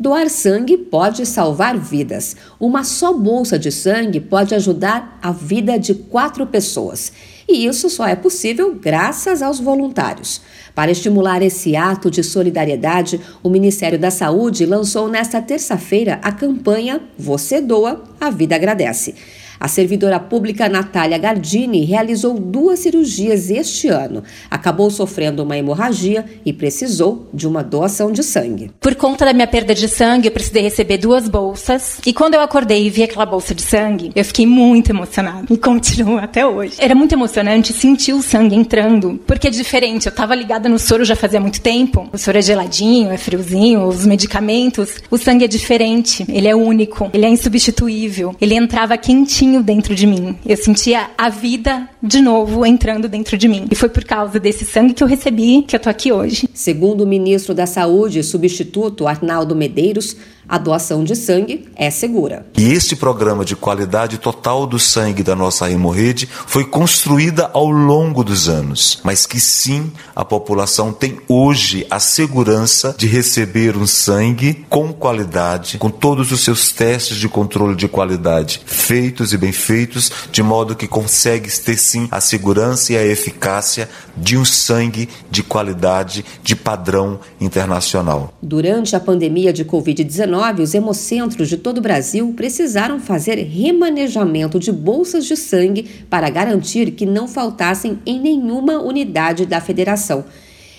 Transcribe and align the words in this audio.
Doar 0.00 0.30
sangue 0.30 0.78
pode 0.78 1.26
salvar 1.26 1.76
vidas. 1.76 2.34
Uma 2.58 2.84
só 2.84 3.12
bolsa 3.12 3.58
de 3.58 3.70
sangue 3.70 4.18
pode 4.18 4.54
ajudar 4.54 5.18
a 5.20 5.30
vida 5.30 5.78
de 5.78 5.92
quatro 5.92 6.46
pessoas. 6.46 7.12
E 7.46 7.66
isso 7.66 7.90
só 7.90 8.06
é 8.06 8.16
possível 8.16 8.74
graças 8.74 9.42
aos 9.42 9.60
voluntários. 9.60 10.40
Para 10.74 10.90
estimular 10.90 11.42
esse 11.42 11.76
ato 11.76 12.10
de 12.10 12.22
solidariedade, 12.22 13.20
o 13.42 13.50
Ministério 13.50 13.98
da 13.98 14.10
Saúde 14.10 14.64
lançou 14.64 15.06
nesta 15.06 15.42
terça-feira 15.42 16.18
a 16.22 16.32
campanha 16.32 17.02
Você 17.18 17.60
Doa, 17.60 18.02
a 18.18 18.30
Vida 18.30 18.54
Agradece. 18.56 19.14
A 19.60 19.68
servidora 19.68 20.18
pública 20.18 20.70
Natália 20.70 21.18
Gardini 21.18 21.84
realizou 21.84 22.32
duas 22.32 22.78
cirurgias 22.78 23.50
este 23.50 23.88
ano. 23.88 24.24
Acabou 24.50 24.90
sofrendo 24.90 25.42
uma 25.42 25.58
hemorragia 25.58 26.24
e 26.46 26.50
precisou 26.50 27.28
de 27.34 27.46
uma 27.46 27.62
doação 27.62 28.10
de 28.10 28.22
sangue. 28.22 28.70
Por 28.80 28.94
conta 28.94 29.26
da 29.26 29.34
minha 29.34 29.46
perda 29.46 29.74
de 29.74 29.86
sangue, 29.86 30.28
eu 30.28 30.32
precisei 30.32 30.62
receber 30.62 30.96
duas 30.96 31.28
bolsas. 31.28 31.98
E 32.06 32.14
quando 32.14 32.34
eu 32.34 32.40
acordei 32.40 32.86
e 32.86 32.88
vi 32.88 33.02
aquela 33.02 33.26
bolsa 33.26 33.54
de 33.54 33.60
sangue, 33.60 34.10
eu 34.14 34.24
fiquei 34.24 34.46
muito 34.46 34.92
emocionada. 34.92 35.44
E 35.50 35.58
continuo 35.58 36.16
até 36.16 36.46
hoje. 36.46 36.76
Era 36.78 36.94
muito 36.94 37.12
emocionante 37.12 37.74
sentir 37.74 38.14
o 38.14 38.22
sangue 38.22 38.56
entrando, 38.56 39.20
porque 39.26 39.48
é 39.48 39.50
diferente. 39.50 40.06
Eu 40.06 40.10
estava 40.10 40.34
ligada 40.34 40.70
no 40.70 40.78
soro 40.78 41.04
já 41.04 41.14
fazia 41.14 41.38
muito 41.38 41.60
tempo. 41.60 42.08
O 42.10 42.16
soro 42.16 42.38
é 42.38 42.42
geladinho, 42.42 43.10
é 43.10 43.18
friozinho, 43.18 43.86
os 43.86 44.06
medicamentos. 44.06 44.94
O 45.10 45.18
sangue 45.18 45.44
é 45.44 45.48
diferente, 45.48 46.24
ele 46.30 46.48
é 46.48 46.56
único, 46.56 47.10
ele 47.12 47.26
é 47.26 47.28
insubstituível. 47.28 48.34
Ele 48.40 48.54
entrava 48.54 48.96
quentinho 48.96 49.49
dentro 49.58 49.94
de 49.94 50.06
mim. 50.06 50.36
Eu 50.46 50.56
sentia 50.56 51.10
a 51.18 51.28
vida 51.28 51.88
de 52.02 52.20
novo 52.20 52.64
entrando 52.64 53.08
dentro 53.08 53.36
de 53.36 53.48
mim. 53.48 53.66
E 53.70 53.74
foi 53.74 53.88
por 53.88 54.04
causa 54.04 54.38
desse 54.38 54.64
sangue 54.64 54.94
que 54.94 55.02
eu 55.02 55.08
recebi 55.08 55.62
que 55.62 55.74
eu 55.74 55.80
tô 55.80 55.88
aqui 55.88 56.12
hoje. 56.12 56.48
Segundo 56.54 57.02
o 57.02 57.06
ministro 57.06 57.54
da 57.54 57.66
Saúde, 57.66 58.22
substituto 58.22 59.08
Arnaldo 59.08 59.56
Medeiros, 59.56 60.16
a 60.50 60.58
doação 60.58 61.04
de 61.04 61.14
sangue 61.14 61.68
é 61.76 61.90
segura. 61.90 62.44
E 62.58 62.72
este 62.72 62.96
programa 62.96 63.44
de 63.44 63.54
qualidade 63.54 64.18
total 64.18 64.66
do 64.66 64.80
sangue 64.80 65.22
da 65.22 65.36
nossa 65.36 65.70
hemorrede 65.70 66.28
foi 66.46 66.64
construída 66.64 67.48
ao 67.54 67.70
longo 67.70 68.24
dos 68.24 68.48
anos, 68.48 68.98
mas 69.04 69.26
que 69.26 69.38
sim, 69.38 69.92
a 70.14 70.24
população 70.24 70.92
tem 70.92 71.20
hoje 71.28 71.86
a 71.88 72.00
segurança 72.00 72.92
de 72.98 73.06
receber 73.06 73.76
um 73.76 73.86
sangue 73.86 74.66
com 74.68 74.92
qualidade, 74.92 75.78
com 75.78 75.88
todos 75.88 76.32
os 76.32 76.40
seus 76.40 76.72
testes 76.72 77.16
de 77.16 77.28
controle 77.28 77.76
de 77.76 77.86
qualidade 77.86 78.60
feitos 78.66 79.32
e 79.32 79.38
bem 79.38 79.52
feitos, 79.52 80.10
de 80.32 80.42
modo 80.42 80.74
que 80.74 80.88
consegue 80.88 81.48
ter 81.60 81.76
sim 81.76 82.08
a 82.10 82.20
segurança 82.20 82.92
e 82.92 82.96
a 82.96 83.06
eficácia 83.06 83.88
de 84.16 84.36
um 84.36 84.44
sangue 84.44 85.08
de 85.30 85.44
qualidade, 85.44 86.24
de 86.42 86.56
padrão 86.56 87.20
internacional. 87.40 88.34
Durante 88.42 88.96
a 88.96 89.00
pandemia 89.00 89.52
de 89.52 89.64
Covid-19, 89.64 90.39
os 90.62 90.74
hemocentros 90.74 91.48
de 91.48 91.56
todo 91.56 91.78
o 91.78 91.82
Brasil 91.82 92.32
precisaram 92.34 92.98
fazer 92.98 93.34
remanejamento 93.34 94.58
de 94.58 94.72
bolsas 94.72 95.26
de 95.26 95.36
sangue 95.36 95.86
para 96.08 96.30
garantir 96.30 96.92
que 96.92 97.04
não 97.04 97.28
faltassem 97.28 97.98
em 98.06 98.18
nenhuma 98.18 98.82
unidade 98.82 99.44
da 99.44 99.60
federação. 99.60 100.24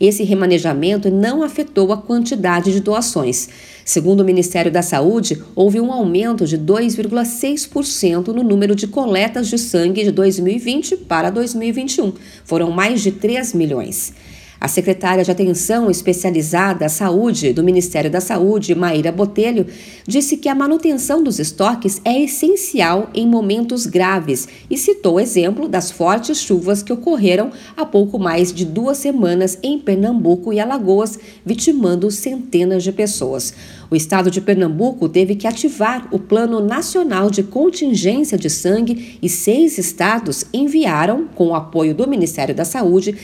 Esse 0.00 0.22
remanejamento 0.24 1.10
não 1.10 1.42
afetou 1.42 1.92
a 1.92 1.96
quantidade 1.96 2.70
de 2.72 2.80
doações. 2.80 3.48
Segundo 3.84 4.20
o 4.20 4.24
Ministério 4.24 4.70
da 4.70 4.82
Saúde, 4.82 5.42
houve 5.54 5.80
um 5.80 5.90
aumento 5.90 6.46
de 6.46 6.58
2,6% 6.58 8.28
no 8.28 8.42
número 8.42 8.74
de 8.74 8.86
coletas 8.86 9.48
de 9.48 9.56
sangue 9.56 10.04
de 10.04 10.10
2020 10.10 10.98
para 10.98 11.30
2021. 11.30 12.12
Foram 12.44 12.70
mais 12.70 13.00
de 13.00 13.10
3 13.10 13.54
milhões. 13.54 14.12
A 14.58 14.68
secretária 14.68 15.22
de 15.22 15.30
Atenção 15.30 15.90
Especializada 15.90 16.86
à 16.86 16.88
Saúde 16.88 17.52
do 17.52 17.62
Ministério 17.62 18.10
da 18.10 18.22
Saúde, 18.22 18.74
Maíra 18.74 19.12
Botelho, 19.12 19.66
disse 20.06 20.38
que 20.38 20.48
a 20.48 20.54
manutenção 20.54 21.22
dos 21.22 21.38
estoques 21.38 22.00
é 22.02 22.22
essencial 22.22 23.10
em 23.14 23.26
momentos 23.26 23.84
graves 23.84 24.48
e 24.70 24.78
citou 24.78 25.16
o 25.16 25.20
exemplo 25.20 25.68
das 25.68 25.90
fortes 25.90 26.38
chuvas 26.38 26.82
que 26.82 26.92
ocorreram 26.92 27.50
há 27.76 27.84
pouco 27.84 28.18
mais 28.18 28.50
de 28.50 28.64
duas 28.64 28.96
semanas 28.96 29.58
em 29.62 29.78
Pernambuco 29.78 30.52
e 30.54 30.58
Alagoas, 30.58 31.18
vitimando 31.44 32.10
centenas 32.10 32.82
de 32.82 32.92
pessoas. 32.92 33.52
O 33.90 33.94
estado 33.94 34.30
de 34.30 34.40
Pernambuco 34.40 35.08
teve 35.08 35.36
que 35.36 35.46
ativar 35.46 36.08
o 36.10 36.18
Plano 36.18 36.60
Nacional 36.60 37.30
de 37.30 37.42
Contingência 37.42 38.36
de 38.38 38.48
Sangue 38.50 39.18
e 39.22 39.28
seis 39.28 39.78
estados 39.78 40.44
enviaram, 40.52 41.28
com 41.34 41.48
o 41.48 41.54
apoio 41.54 41.94
do 41.94 42.08
Ministério 42.08 42.54
da 42.54 42.64
Saúde, 42.64 43.16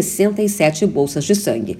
767 0.00 0.86
bolsas 0.86 1.24
de 1.24 1.34
sangue. 1.34 1.78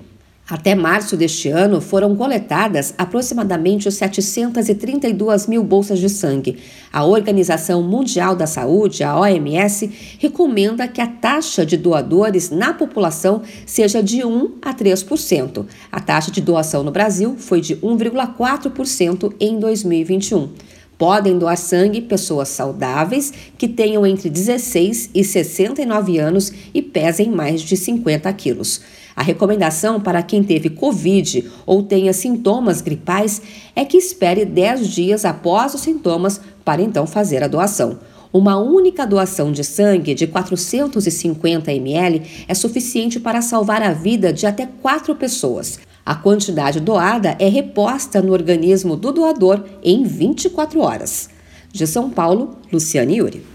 Até 0.49 0.75
março 0.75 1.17
deste 1.17 1.49
ano, 1.49 1.81
foram 1.81 2.17
coletadas 2.17 2.93
aproximadamente 2.99 3.91
732 3.91 5.47
mil 5.47 5.63
bolsas 5.63 6.01
de 6.01 6.09
sangue. 6.09 6.59
A 6.93 7.05
Organização 7.05 7.83
Mundial 7.83 8.35
da 8.35 8.47
Saúde, 8.47 9.05
a 9.05 9.19
OMS, 9.19 9.91
recomenda 10.19 10.89
que 10.89 11.01
a 11.01 11.07
taxa 11.07 11.65
de 11.65 11.77
doadores 11.77 12.51
na 12.51 12.75
população 12.75 13.43
seja 13.65 14.03
de 14.03 14.25
1 14.25 14.57
a 14.61 14.75
3%. 14.75 15.65
A 15.91 16.01
taxa 16.01 16.33
de 16.33 16.41
doação 16.41 16.83
no 16.83 16.91
Brasil 16.91 17.37
foi 17.39 17.61
de 17.61 17.77
1,4% 17.77 19.33
em 19.39 19.61
2021. 19.61 20.51
Podem 21.03 21.37
doar 21.37 21.57
sangue 21.57 22.01
pessoas 22.01 22.47
saudáveis 22.51 23.33
que 23.59 23.67
tenham 23.67 24.07
entre 24.07 24.31
16 24.31 25.11
e 25.13 25.25
69 25.25 26.17
anos 26.21 26.53
e 26.73 26.81
pesem 26.81 27.29
mais 27.29 27.61
de 27.61 27.77
50 27.77 28.33
quilos. 28.35 28.83
A 29.17 29.21
recomendação 29.21 30.01
para 30.01 30.23
quem 30.23 30.45
teve 30.45 30.71
Covid 30.71 31.51
ou 31.67 31.83
tenha 31.83 32.13
sintomas 32.13 32.81
gripais 32.81 33.43
é 33.75 33.85
que 33.85 33.97
espere 33.97 34.45
10 34.45 34.87
dias 34.87 35.25
após 35.25 35.75
os 35.75 35.81
sintomas 35.81 36.41
para 36.65 36.81
então 36.81 37.05
fazer 37.05 37.43
a 37.43 37.49
doação. 37.49 37.99
Uma 38.33 38.57
única 38.59 39.05
doação 39.05 39.51
de 39.51 39.65
sangue 39.65 40.15
de 40.15 40.29
450 40.29 41.73
ml 41.73 42.23
é 42.47 42.55
suficiente 42.55 43.19
para 43.19 43.43
salvar 43.43 43.83
a 43.83 43.93
vida 43.93 44.33
de 44.33 44.47
até 44.47 44.69
quatro 44.81 45.17
pessoas. 45.17 45.81
A 46.05 46.17
quantidade 46.17 46.81
doada 46.81 47.37
é 47.39 47.49
reposta 47.49 48.21
no 48.21 48.33
organismo 48.33 48.97
do 48.97 49.13
doador 49.13 49.65
em 49.83 50.03
24 50.03 50.81
horas. 50.81 51.31
De 51.71 51.87
São 51.87 52.11
Paulo, 52.11 52.59
Luciane 52.73 53.19
Yuri. 53.19 53.53